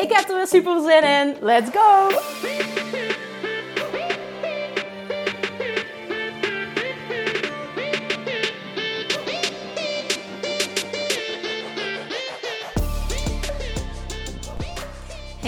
Ik 0.00 0.12
heb 0.12 0.28
er 0.28 0.36
weer 0.36 0.46
super 0.46 0.80
zin 0.80 1.02
in. 1.02 1.36
Let's 1.40 1.70
go! 1.72 2.08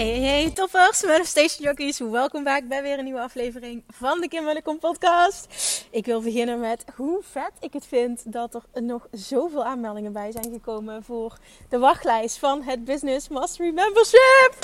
Hey, 0.03 0.19
hey, 0.19 0.51
toppers, 0.51 1.03
Manifestation 1.03 1.67
Jockeys. 1.67 1.99
Welkom 1.99 2.43
back 2.43 2.67
bij 2.67 2.81
weer 2.81 2.97
een 2.97 3.03
nieuwe 3.03 3.19
aflevering 3.19 3.83
van 3.87 4.21
de 4.21 4.27
Kim 4.27 4.45
Welkom 4.45 4.79
podcast. 4.79 5.47
Ik 5.91 6.05
wil 6.05 6.21
beginnen 6.21 6.59
met 6.59 6.85
hoe 6.95 7.19
vet 7.21 7.51
ik 7.59 7.73
het 7.73 7.85
vind 7.87 8.31
dat 8.31 8.63
er 8.73 8.83
nog 8.83 9.07
zoveel 9.11 9.65
aanmeldingen 9.65 10.13
bij 10.13 10.31
zijn 10.31 10.51
gekomen 10.51 11.03
voor 11.03 11.37
de 11.69 11.77
wachtlijst 11.77 12.37
van 12.37 12.63
het 12.63 12.83
Business 12.83 13.27
Mastery 13.27 13.73
Membership 13.73 14.55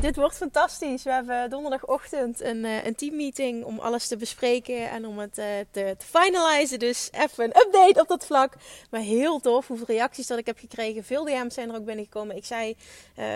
dit 0.00 0.16
wordt 0.16 0.36
fantastisch. 0.36 1.02
We 1.02 1.12
hebben 1.12 1.50
donderdagochtend 1.50 2.40
een, 2.40 2.64
uh, 2.64 2.84
een 2.84 2.94
teammeeting 2.94 3.64
om 3.64 3.78
alles 3.78 4.08
te 4.08 4.16
bespreken 4.16 4.90
en 4.90 5.06
om 5.06 5.18
het 5.18 5.38
uh, 5.38 5.44
te, 5.70 5.94
te 5.98 6.06
finalizen. 6.06 6.78
Dus 6.78 7.08
even 7.12 7.44
een 7.44 7.56
update 7.66 8.00
op 8.00 8.08
dat 8.08 8.26
vlak. 8.26 8.52
Maar 8.90 9.00
heel 9.00 9.40
tof 9.40 9.66
hoeveel 9.66 9.86
reacties 9.86 10.26
dat 10.26 10.38
ik 10.38 10.46
heb 10.46 10.58
gekregen. 10.58 11.04
Veel 11.04 11.24
DM's 11.24 11.54
zijn 11.54 11.68
er 11.68 11.76
ook 11.76 11.84
binnengekomen. 11.84 12.36
Ik 12.36 12.44
zei 12.44 12.76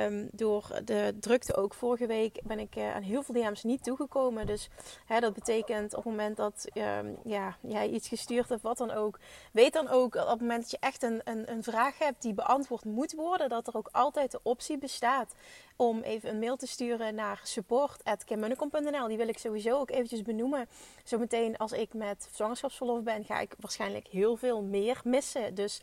um, 0.04 0.28
door 0.32 0.80
de 0.84 1.14
drukte 1.24 1.56
ook 1.56 1.74
vorige 1.74 2.06
week 2.06 2.40
ben 2.42 2.58
ik 2.58 2.76
uh, 2.76 2.94
aan 2.94 3.02
heel 3.02 3.22
veel 3.22 3.34
DM's 3.34 3.62
niet 3.62 3.84
toegekomen. 3.84 4.46
Dus 4.46 4.68
hè, 5.06 5.20
dat 5.20 5.34
betekent 5.34 5.94
op 5.94 6.04
het 6.04 6.12
moment 6.12 6.36
dat 6.36 6.66
um, 6.74 7.16
ja, 7.24 7.56
jij 7.60 7.88
iets 7.88 8.08
gestuurd 8.08 8.48
hebt, 8.48 8.62
wat 8.62 8.78
dan 8.78 8.90
ook. 8.90 9.18
Weet 9.52 9.72
dan 9.72 9.88
ook 9.88 10.14
op 10.14 10.28
het 10.28 10.40
moment 10.40 10.60
dat 10.60 10.70
je 10.70 10.76
echt 10.80 11.02
een, 11.02 11.20
een, 11.24 11.50
een 11.50 11.62
vraag 11.62 11.98
hebt 11.98 12.22
die 12.22 12.34
beantwoord 12.34 12.84
moet 12.84 13.12
worden, 13.12 13.48
dat 13.48 13.66
er 13.66 13.76
ook 13.76 13.88
altijd 13.92 14.30
de 14.30 14.40
optie 14.42 14.78
bestaat 14.78 15.34
om 15.76 16.02
even 16.02 16.28
een 16.28 16.38
mail 16.38 16.56
te 16.56 16.66
sturen 16.66 17.14
naar 17.14 17.40
support.kimmunnekom.nl. 17.42 19.08
Die 19.08 19.16
wil 19.16 19.28
ik 19.28 19.38
sowieso 19.38 19.78
ook 19.78 19.90
eventjes 19.90 20.22
benoemen. 20.22 20.68
Zometeen 21.04 21.56
als 21.56 21.72
ik 21.72 21.94
met 21.94 22.28
zwangerschapsverlof 22.32 23.02
ben, 23.02 23.24
ga 23.24 23.40
ik 23.40 23.54
waarschijnlijk 23.60 24.06
heel 24.06 24.36
veel 24.36 24.62
meer 24.62 25.00
missen. 25.04 25.54
Dus 25.54 25.80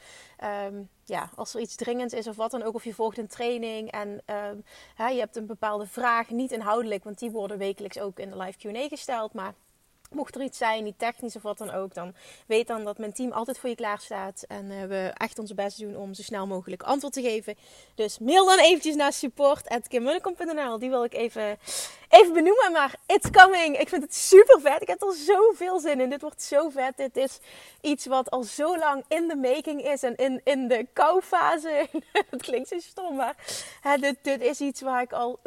um, 0.68 0.90
ja, 1.06 1.30
als 1.36 1.54
er 1.54 1.62
iets 1.62 1.76
dringends 1.76 2.14
is 2.14 2.28
of 2.28 2.36
wat 2.36 2.52
dan 2.52 2.64
ook, 2.64 2.76
of 2.76 2.84
je 2.84 2.94
volgt 2.94 3.18
een 3.18 3.28
training 3.28 3.92
en 3.92 4.22
hè, 4.96 5.08
je 5.08 5.20
hebt 5.20 5.36
een 5.36 5.46
bepaalde 5.46 5.88
vraag, 5.88 6.30
niet 6.30 6.52
inhoudelijk, 6.52 7.04
want 7.04 7.20
die 7.20 7.32
worden 7.32 7.58
wekelijks 7.58 8.00
ook 8.00 8.20
in 8.20 8.30
de 8.30 8.38
live 8.38 8.58
Q&A 8.58 8.88
gesteld, 8.88 9.34
maar 9.34 9.54
Mocht 10.12 10.36
er 10.36 10.42
iets 10.42 10.58
zijn, 10.58 10.84
niet 10.84 11.00
technisch 11.00 11.36
of 11.36 11.42
wat 11.42 11.58
dan 11.58 11.72
ook, 11.72 11.94
dan 11.94 12.14
weet 12.48 12.68
dan 12.68 12.84
dat 12.84 12.98
mijn 12.98 13.14
team 13.14 13.32
altijd 13.32 13.60
voor 13.60 13.70
je 13.70 13.76
klaar 13.76 14.00
staat. 14.00 14.44
En 14.48 14.66
uh, 14.66 14.84
we 14.84 15.12
echt 15.18 15.40
onze 15.40 15.54
best 15.54 15.80
doen 15.80 15.96
om 15.96 16.14
zo 16.14 16.22
snel 16.22 16.48
mogelijk 16.48 16.84
antwoord 16.84 17.14
te 17.14 17.22
geven. 17.22 17.56
Dus 17.96 18.20
mail 18.20 18.46
dan 18.46 18.60
eventjes 18.60 18.96
naar 18.96 19.14
support.kimmunnekom.nl. 19.14 20.80
Die 20.80 20.90
wil 20.90 21.04
ik 21.04 21.14
even, 21.14 21.58
even 22.12 22.34
benoemen, 22.34 22.72
maar 22.72 22.96
it's 23.06 23.30
coming. 23.30 23.78
Ik 23.78 23.90
vind 23.90 24.04
het 24.04 24.16
super 24.16 24.62
vet. 24.62 24.82
Ik 24.82 24.88
heb 24.88 25.02
er 25.02 25.14
zoveel 25.14 25.80
zin 25.80 26.00
in. 26.00 26.10
Dit 26.10 26.22
wordt 26.22 26.42
zo 26.42 26.70
vet. 26.70 26.98
Dit 26.98 27.18
is 27.18 27.40
iets 27.82 28.06
wat 28.06 28.30
al 28.30 28.44
zo 28.44 28.78
lang 28.78 29.04
in 29.08 29.28
de 29.28 29.36
making 29.36 29.84
is 29.84 30.04
en 30.04 30.16
in, 30.16 30.42
in 30.44 30.68
de 30.68 30.88
koufase. 30.94 31.88
Het 32.30 32.42
klinkt 32.42 32.68
zo 32.68 32.80
stom, 32.80 33.16
maar 33.16 33.36
hè, 33.82 33.98
dit, 33.98 34.18
dit 34.22 34.42
is 34.42 34.60
iets 34.60 34.82
waar 34.82 35.02
ik 35.02 35.14
al 35.14 35.40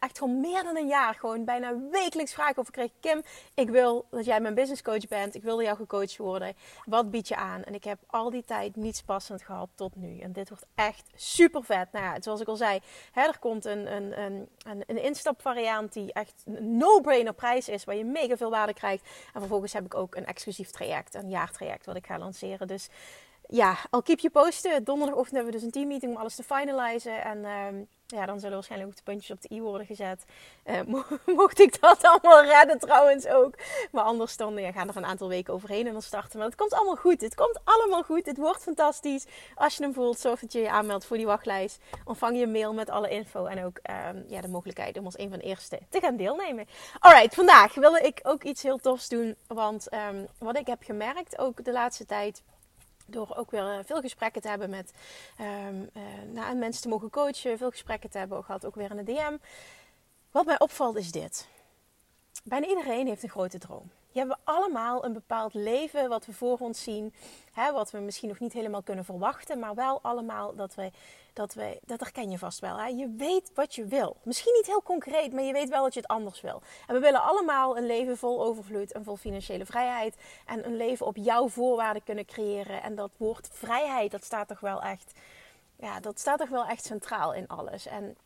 echt 0.00 0.18
gewoon 0.18 0.40
meer 0.40 0.62
dan 0.62 0.76
een 0.76 0.86
jaar 0.86 1.14
gewoon 1.14 1.44
bijna 1.44 1.78
wekelijks 1.90 2.32
vragen 2.32 2.58
over 2.58 2.72
kreeg. 2.72 2.90
Kim, 3.00 3.22
ik 3.54 3.70
wil 3.70 4.06
dat 4.10 4.24
jij 4.24 4.40
mijn 4.40 4.54
business 4.54 4.82
coach 4.82 5.08
bent. 5.08 5.34
Ik 5.34 5.42
wilde 5.42 5.62
jou 5.62 5.76
gecoacht 5.76 6.16
worden. 6.16 6.54
Wat 6.84 7.10
bied 7.10 7.28
je 7.28 7.36
aan? 7.36 7.64
En 7.64 7.74
ik 7.74 7.84
heb 7.84 7.98
al 8.06 8.30
die 8.30 8.44
tijd 8.44 8.76
niets 8.76 9.02
passend 9.02 9.42
gehad 9.42 9.68
tot 9.74 9.96
nu. 9.96 10.18
En 10.18 10.32
dit 10.32 10.48
wordt 10.48 10.66
echt 10.74 11.10
super 11.14 11.64
vet. 11.64 11.92
Nou 11.92 12.04
ja, 12.04 12.20
zoals 12.20 12.40
ik 12.40 12.48
al 12.48 12.56
zei, 12.56 12.80
hè, 13.12 13.22
er 13.22 13.38
komt 13.38 13.64
een, 13.64 13.92
een, 13.92 14.20
een, 14.20 14.48
een 14.86 15.02
instapvariant 15.02 15.92
die 15.92 16.11
echt 16.12 16.42
een 16.46 16.76
no-brainer 16.76 17.32
prijs 17.32 17.68
is. 17.68 17.84
Waar 17.84 17.96
je 17.96 18.04
mega 18.04 18.36
veel 18.36 18.50
waarde 18.50 18.74
krijgt. 18.74 19.04
En 19.34 19.40
vervolgens 19.40 19.72
heb 19.72 19.84
ik 19.84 19.94
ook 19.94 20.14
een 20.14 20.26
exclusief 20.26 20.70
traject, 20.70 21.14
een 21.14 21.30
jaartraject 21.30 21.86
wat 21.86 21.96
ik 21.96 22.06
ga 22.06 22.18
lanceren. 22.18 22.66
Dus 22.66 22.88
ja, 23.48 23.76
al 23.90 24.02
keep 24.02 24.18
je 24.18 24.30
posten. 24.30 24.84
Donderdagochtend 24.84 25.34
hebben 25.36 25.52
we 25.52 25.58
dus 25.58 25.66
een 25.66 25.72
teammeeting 25.72 26.12
om 26.12 26.20
alles 26.20 26.34
te 26.34 26.42
finalizen. 26.42 27.24
En 27.24 27.38
uh, 27.38 27.82
ja, 28.12 28.26
dan 28.26 28.38
zullen 28.40 28.54
waarschijnlijk 28.54 28.90
ook 28.90 28.96
de 28.96 29.02
puntjes 29.02 29.30
op 29.30 29.42
de 29.42 29.54
i 29.54 29.60
worden 29.60 29.86
gezet. 29.86 30.24
Uh, 30.66 30.80
mocht 31.26 31.60
ik 31.60 31.80
dat 31.80 32.02
allemaal 32.02 32.44
redden 32.44 32.78
trouwens 32.78 33.26
ook. 33.26 33.54
Maar 33.90 34.04
anders 34.04 34.36
dan 34.36 34.54
ja, 34.54 34.72
gaan 34.72 34.88
er 34.88 34.96
een 34.96 35.04
aantal 35.04 35.28
weken 35.28 35.54
overheen 35.54 35.86
en 35.86 35.92
dan 35.92 36.02
starten. 36.02 36.38
Maar 36.38 36.46
het 36.46 36.56
komt 36.56 36.72
allemaal 36.72 36.96
goed. 36.96 37.20
Het 37.20 37.34
komt 37.34 37.58
allemaal 37.64 38.02
goed. 38.02 38.26
Het 38.26 38.36
wordt 38.36 38.62
fantastisch. 38.62 39.26
Als 39.54 39.76
je 39.76 39.82
hem 39.82 39.94
voelt, 39.94 40.18
zorg 40.18 40.40
dat 40.40 40.52
je 40.52 40.60
je 40.60 40.70
aanmeldt 40.70 41.04
voor 41.04 41.16
die 41.16 41.26
wachtlijst. 41.26 41.78
Ontvang 42.04 42.38
je 42.38 42.46
mail 42.46 42.74
met 42.74 42.90
alle 42.90 43.08
info. 43.08 43.44
En 43.44 43.64
ook 43.64 43.78
um, 44.06 44.24
ja, 44.28 44.40
de 44.40 44.48
mogelijkheid 44.48 44.98
om 44.98 45.04
als 45.04 45.18
een 45.18 45.30
van 45.30 45.38
de 45.38 45.44
eerste 45.44 45.78
te 45.88 46.00
gaan 46.00 46.16
deelnemen. 46.16 46.66
Alright, 46.98 47.34
vandaag 47.34 47.74
wilde 47.74 48.00
ik 48.00 48.20
ook 48.22 48.42
iets 48.42 48.62
heel 48.62 48.78
tofs 48.78 49.08
doen. 49.08 49.36
Want 49.46 49.94
um, 49.94 50.26
wat 50.38 50.58
ik 50.58 50.66
heb 50.66 50.82
gemerkt 50.82 51.38
ook 51.38 51.64
de 51.64 51.72
laatste 51.72 52.06
tijd 52.06 52.42
door 53.06 53.36
ook 53.36 53.50
weer 53.50 53.68
eh, 53.68 53.78
veel 53.84 54.00
gesprekken 54.00 54.42
te 54.42 54.48
hebben 54.48 54.70
met 54.70 54.92
um, 55.40 55.90
uh, 55.94 56.02
nou, 56.32 56.56
mensen 56.56 56.82
te 56.82 56.88
mogen 56.88 57.10
coachen, 57.10 57.58
veel 57.58 57.70
gesprekken 57.70 58.10
te 58.10 58.18
hebben 58.18 58.44
gehad, 58.44 58.66
ook 58.66 58.74
weer 58.74 58.90
in 58.90 59.04
de 59.04 59.12
DM. 59.12 59.36
Wat 60.30 60.46
mij 60.46 60.58
opvalt 60.58 60.96
is 60.96 61.12
dit. 61.12 61.48
Bijna 62.44 62.66
iedereen 62.66 63.06
heeft 63.06 63.22
een 63.22 63.28
grote 63.28 63.58
droom. 63.58 63.90
Je 64.12 64.18
hebben 64.18 64.38
allemaal 64.44 65.04
een 65.04 65.12
bepaald 65.12 65.54
leven 65.54 66.08
wat 66.08 66.26
we 66.26 66.32
voor 66.32 66.58
ons 66.58 66.82
zien. 66.82 67.14
Hè, 67.52 67.72
wat 67.72 67.90
we 67.90 67.98
misschien 67.98 68.28
nog 68.28 68.38
niet 68.38 68.52
helemaal 68.52 68.82
kunnen 68.82 69.04
verwachten. 69.04 69.58
Maar 69.58 69.74
wel 69.74 69.98
allemaal 70.02 70.54
dat 70.54 70.74
we, 70.74 70.90
dat 71.32 71.54
we, 71.54 71.80
dat 71.84 72.00
herken 72.00 72.30
je 72.30 72.38
vast 72.38 72.60
wel. 72.60 72.78
Hè? 72.78 72.86
Je 72.86 73.14
weet 73.16 73.50
wat 73.54 73.74
je 73.74 73.84
wil. 73.84 74.16
Misschien 74.22 74.52
niet 74.56 74.66
heel 74.66 74.82
concreet, 74.82 75.32
maar 75.32 75.42
je 75.42 75.52
weet 75.52 75.68
wel 75.68 75.82
dat 75.82 75.94
je 75.94 76.00
het 76.00 76.08
anders 76.08 76.40
wil. 76.40 76.62
En 76.86 76.94
we 76.94 77.00
willen 77.00 77.22
allemaal 77.22 77.76
een 77.76 77.86
leven 77.86 78.18
vol 78.18 78.44
overvloed 78.44 78.92
en 78.92 79.04
vol 79.04 79.16
financiële 79.16 79.66
vrijheid. 79.66 80.16
En 80.46 80.66
een 80.66 80.76
leven 80.76 81.06
op 81.06 81.16
jouw 81.16 81.48
voorwaarden 81.48 82.04
kunnen 82.04 82.26
creëren. 82.26 82.82
En 82.82 82.94
dat 82.94 83.10
woord 83.16 83.48
vrijheid, 83.52 84.10
dat 84.10 84.24
staat 84.24 84.48
toch 84.48 84.60
wel 84.60 84.82
echt, 84.82 85.12
ja, 85.76 86.00
dat 86.00 86.18
staat 86.18 86.38
toch 86.38 86.48
wel 86.48 86.66
echt 86.66 86.84
centraal 86.84 87.34
in 87.34 87.48
alles. 87.48 87.86
En 87.86 88.16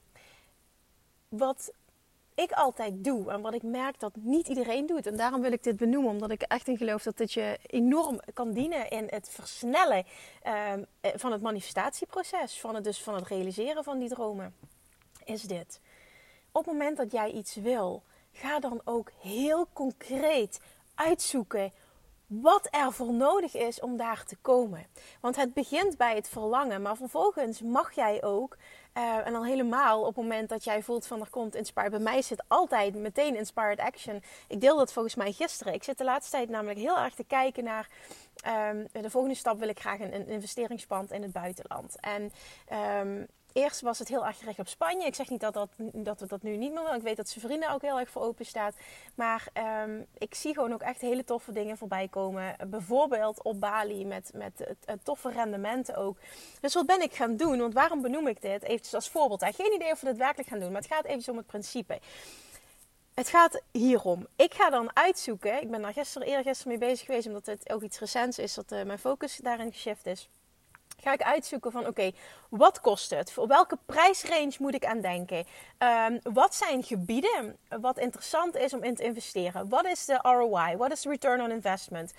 wat 1.29 1.73
ik 2.37 2.53
altijd 2.53 3.05
doe 3.05 3.31
en 3.31 3.41
wat 3.41 3.55
ik 3.55 3.63
merk 3.63 4.01
dat 4.01 4.17
niet 4.17 4.49
iedereen 4.49 4.87
doet. 4.87 5.07
En 5.07 5.17
daarom 5.17 5.41
wil 5.41 5.53
ik 5.53 5.63
dit 5.63 5.77
benoemen, 5.77 6.11
omdat 6.11 6.31
ik 6.31 6.43
echt 6.43 6.69
in 6.69 6.77
geloof 6.77 7.03
dat 7.03 7.17
dit 7.17 7.33
je 7.33 7.59
enorm 7.67 8.21
kan 8.35 8.53
dienen 8.53 8.91
in 8.91 9.07
het 9.11 9.29
versnellen 9.29 10.05
uh, 10.47 10.73
van 11.01 11.33
het 11.33 11.43
manifestatieproces, 11.43 12.61
van 12.61 12.75
het, 12.75 12.85
dus 12.85 13.03
van 13.03 13.15
het 13.15 13.27
realiseren 13.27 13.85
van 13.85 13.99
die 13.99 14.09
dromen. 14.09 14.55
Is 15.25 15.43
dit. 15.43 15.81
Op 16.53 16.65
het 16.65 16.73
moment 16.73 16.97
dat 16.97 17.13
jij 17.13 17.31
iets 17.31 17.55
wil, 17.55 18.03
ga 18.33 18.61
dan 18.61 18.81
ook 18.85 19.11
heel 19.21 19.69
concreet 19.73 20.61
uitzoeken 20.95 21.73
wat 22.27 22.69
er 22.71 22.93
voor 22.93 23.13
nodig 23.13 23.55
is 23.55 23.81
om 23.81 23.97
daar 23.97 24.25
te 24.25 24.37
komen. 24.37 24.87
Want 25.21 25.37
het 25.37 25.55
begint 25.55 25.97
bij 25.97 26.15
het 26.15 26.29
verlangen, 26.29 26.83
maar 26.83 26.97
vervolgens 26.97 27.61
mag 27.63 27.95
jij 27.95 28.23
ook 28.23 28.57
uh, 28.97 29.27
en 29.27 29.33
dan 29.33 29.45
helemaal 29.45 30.01
op 30.01 30.07
het 30.07 30.17
moment 30.17 30.49
dat 30.49 30.65
jij 30.65 30.83
voelt 30.83 31.07
van 31.07 31.21
er 31.21 31.31
komt 31.31 31.55
inspired. 31.55 31.91
Bij 31.91 32.01
mij 32.01 32.23
zit 32.23 32.45
altijd 32.49 32.95
meteen 32.95 33.37
inspired 33.37 33.79
action. 33.79 34.23
Ik 34.49 34.61
deel 34.61 34.77
dat 34.77 34.93
volgens 34.93 35.15
mij 35.15 35.33
gisteren. 35.33 35.73
Ik 35.75 35.85
zit 35.85 35.99
de 35.99 36.05
laatste 36.05 36.37
tijd 36.37 36.49
namelijk 36.49 36.79
heel 36.79 36.99
erg 36.99 37.15
te 37.15 37.25
kijken 37.25 37.65
naar 37.65 37.89
um, 38.71 38.87
de 38.93 39.11
volgende 39.11 39.37
stap 39.37 39.59
wil 39.59 39.69
ik 39.69 39.81
graag 39.81 40.01
een, 40.01 40.15
een 40.15 40.29
investeringspand 40.29 41.11
in 41.11 41.23
het 41.23 41.33
buitenland. 41.33 41.97
En 42.01 42.33
um, 43.01 43.27
eerst 43.57 43.81
was 43.81 43.99
het 43.99 44.09
heel 44.09 44.23
gericht 44.23 44.59
op 44.59 44.69
Spanje. 44.69 45.07
Ik 45.07 45.15
zeg 45.15 45.31
niet 45.31 45.41
dat, 45.41 45.55
dat, 45.55 45.69
dat 45.79 46.21
we 46.21 46.27
dat 46.27 46.43
nu 46.43 46.57
niet 46.57 46.73
meer 46.73 46.83
willen. 46.83 46.97
Ik 46.97 47.03
weet 47.03 47.17
dat 47.17 47.29
zijn 47.29 47.45
vrienden 47.45 47.71
ook 47.71 47.83
heel 47.83 47.99
erg 47.99 48.11
voor 48.11 48.23
open 48.23 48.47
staat. 48.47 48.75
Maar 49.15 49.47
um, 49.85 50.07
ik 50.19 50.35
zie 50.35 50.55
gewoon 50.55 50.73
ook 50.73 50.81
echt 50.81 51.01
hele 51.01 51.25
toffe 51.25 51.53
dingen 51.53 51.77
voorbij 51.77 52.09
komen. 52.09 52.57
Bijvoorbeeld 52.67 53.43
op 53.43 53.61
Bali 53.61 54.05
met, 54.05 54.31
met 54.35 54.77
toffe 55.03 55.31
rendementen 55.31 55.97
ook. 55.97 56.19
Dus 56.61 56.75
wat 56.75 56.87
ben 56.87 57.03
ik 57.03 57.15
gaan 57.15 57.37
doen? 57.37 57.59
Want 57.59 57.75
waarom 57.75 58.03
benoem 58.03 58.27
ik 58.27 58.43
dit? 58.43 58.63
Even 58.63 58.93
als 58.93 59.09
voorbeeld. 59.09 59.41
Heb 59.41 59.55
geen 59.55 59.75
idee 59.75 59.93
of 59.93 60.01
we 60.01 60.07
dit 60.07 60.17
werkelijk 60.17 60.49
gaan 60.49 60.61
doen. 60.61 60.73
Maar 60.73 60.83
het 60.83 60.93
gaat 60.93 61.05
even 61.05 61.33
om 61.33 61.39
het 61.39 61.47
principe. 61.47 61.99
Het 63.15 63.29
gaat 63.29 63.63
hierom. 63.73 64.27
Ik 64.37 64.55
ga 64.55 64.71
dan 64.71 64.91
uitzoeken. 64.97 65.63
Ik 65.63 65.71
ben 65.71 65.83
daar 65.83 65.93
gisteren, 65.93 66.29
eerder 66.29 66.45
gisteren 66.45 66.79
mee 66.79 66.89
bezig 66.89 67.07
geweest. 67.07 67.27
Omdat 67.27 67.47
het 67.47 67.73
ook 67.73 67.83
iets 67.83 67.99
recents 67.99 68.39
is. 68.39 68.55
Dat 68.55 68.73
uh, 68.73 68.83
mijn 68.83 68.99
focus 68.99 69.37
daarin 69.37 69.73
geshift 69.73 70.07
is 70.07 70.29
ga 70.97 71.13
ik 71.13 71.23
uitzoeken 71.23 71.73
van 71.73 71.87
oké, 71.87 72.11
wat 72.49 72.81
kost 72.81 73.11
het? 73.11 73.33
Voor 73.33 73.47
welke 73.47 73.79
prijsrange 73.87 74.53
moet 74.59 74.75
ik 74.75 74.85
aan 74.85 75.01
denken? 75.01 75.45
Um, 75.79 76.21
wat 76.33 76.55
zijn 76.55 76.83
gebieden 76.83 77.57
wat 77.81 77.99
interessant 77.99 78.57
is 78.57 78.75
om 78.75 78.83
in 78.83 78.95
te 78.95 79.03
investeren? 79.03 79.69
Wat 79.69 79.87
is 79.87 80.05
de 80.05 80.19
ROI? 80.23 80.77
Wat 80.77 80.91
is 80.91 81.01
de 81.01 81.09
return 81.09 81.41
on 81.41 81.51
investment? 81.51 82.13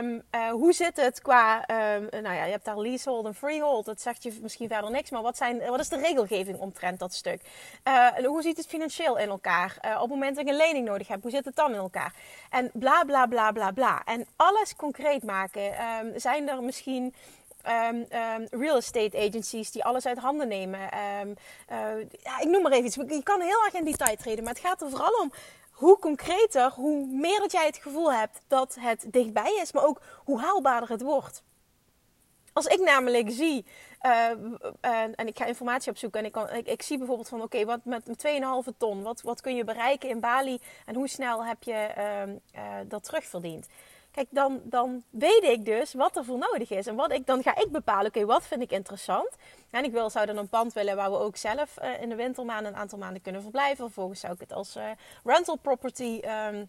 Um, 0.00 0.22
uh, 0.34 0.50
hoe 0.50 0.72
zit 0.72 0.96
het 0.96 1.20
qua, 1.20 1.56
um, 1.94 2.08
nou 2.10 2.34
ja, 2.34 2.44
je 2.44 2.50
hebt 2.50 2.64
daar 2.64 2.78
leasehold 2.78 3.26
en 3.26 3.34
freehold. 3.34 3.84
Dat 3.84 4.00
zegt 4.00 4.22
je 4.22 4.38
misschien 4.42 4.68
verder 4.68 4.90
niks, 4.90 5.10
maar 5.10 5.22
wat, 5.22 5.36
zijn, 5.36 5.66
wat 5.66 5.80
is 5.80 5.88
de 5.88 6.00
regelgeving 6.00 6.58
omtrent 6.58 6.98
dat 6.98 7.14
stuk? 7.14 7.40
Uh, 7.84 8.08
hoe 8.08 8.42
ziet 8.42 8.56
het 8.56 8.66
financieel 8.66 9.18
in 9.18 9.28
elkaar? 9.28 9.78
Uh, 9.84 9.94
op 9.94 10.00
het 10.00 10.10
moment 10.10 10.36
dat 10.36 10.44
ik 10.44 10.50
een 10.50 10.56
lening 10.56 10.86
nodig 10.86 11.08
heb, 11.08 11.22
hoe 11.22 11.30
zit 11.30 11.44
het 11.44 11.56
dan 11.56 11.72
in 11.72 11.78
elkaar? 11.78 12.14
En 12.50 12.70
bla 12.72 13.04
bla 13.04 13.26
bla 13.26 13.52
bla 13.52 13.70
bla. 13.70 14.02
En 14.04 14.26
alles 14.36 14.76
concreet 14.76 15.22
maken. 15.22 15.74
zijn 16.16 16.48
er 16.48 16.62
misschien 16.62 17.14
Um, 17.68 18.06
real 18.50 18.76
estate 18.76 19.18
agencies 19.18 19.70
die 19.70 19.84
alles 19.84 20.06
uit 20.06 20.18
handen 20.18 20.48
nemen. 20.48 20.80
Um, 20.80 21.34
uh, 21.70 22.08
ja, 22.22 22.40
ik 22.40 22.48
noem 22.48 22.62
maar 22.62 22.72
even 22.72 22.84
iets. 22.84 22.94
Je 22.94 23.22
kan 23.22 23.40
heel 23.40 23.64
erg 23.64 23.74
in 23.74 23.84
detail 23.84 24.16
treden, 24.16 24.44
maar 24.44 24.52
het 24.52 24.62
gaat 24.62 24.82
er 24.82 24.90
vooral 24.90 25.20
om 25.22 25.32
hoe 25.70 25.98
concreter, 25.98 26.70
hoe 26.70 27.06
meer 27.06 27.38
dat 27.38 27.52
jij 27.52 27.66
het 27.66 27.76
gevoel 27.76 28.12
hebt 28.12 28.40
dat 28.46 28.76
het 28.80 29.06
dichtbij 29.10 29.58
is, 29.62 29.72
maar 29.72 29.84
ook 29.84 30.00
hoe 30.24 30.40
haalbaarder 30.40 30.88
het 30.88 31.02
wordt. 31.02 31.42
Als 32.52 32.66
ik 32.66 32.80
namelijk 32.80 33.30
zie, 33.30 33.66
uh, 34.02 34.30
uh, 34.84 35.00
en 35.00 35.26
ik 35.26 35.38
ga 35.38 35.44
informatie 35.44 35.90
opzoeken 35.90 36.20
en 36.20 36.26
ik, 36.26 36.32
kan, 36.32 36.50
ik, 36.50 36.82
zie 36.82 36.98
bijvoorbeeld 36.98 37.28
van 37.28 37.42
oké, 37.42 37.64
wat 37.64 37.84
met 37.84 38.02
2,5 38.06 38.76
ton, 38.76 39.02
wat, 39.02 39.20
wat 39.20 39.40
kun 39.40 39.56
je 39.56 39.64
bereiken 39.64 40.08
in 40.08 40.20
Bali 40.20 40.58
en 40.86 40.94
hoe 40.94 41.08
snel 41.08 41.44
heb 41.44 41.62
je 41.62 41.88
dat 42.88 43.04
terugverdiend? 43.04 43.66
Kijk, 44.12 44.28
dan, 44.30 44.60
dan 44.64 45.04
weet 45.10 45.42
ik 45.42 45.64
dus 45.64 45.94
wat 45.94 46.16
er 46.16 46.24
voor 46.24 46.38
nodig 46.38 46.70
is. 46.70 46.86
En 46.86 46.94
wat 46.94 47.12
ik, 47.12 47.26
dan 47.26 47.42
ga 47.42 47.56
ik 47.56 47.68
bepalen, 47.70 48.06
oké, 48.06 48.24
wat 48.24 48.46
vind 48.46 48.62
ik 48.62 48.70
interessant? 48.70 49.30
En 49.70 49.84
ik 49.84 49.92
wil, 49.92 50.10
zou 50.10 50.26
dan 50.26 50.36
een 50.36 50.48
pand 50.48 50.72
willen 50.72 50.96
waar 50.96 51.10
we 51.10 51.18
ook 51.18 51.36
zelf 51.36 51.78
uh, 51.82 52.02
in 52.02 52.08
de 52.08 52.14
wintermaanden 52.14 52.72
een 52.72 52.78
aantal 52.78 52.98
maanden 52.98 53.22
kunnen 53.22 53.42
verblijven. 53.42 53.76
Vervolgens 53.76 54.20
zou 54.20 54.32
ik 54.32 54.40
het 54.40 54.52
als 54.52 54.76
uh, 54.76 54.90
rental 55.24 55.56
property... 55.56 56.20
Um, 56.50 56.68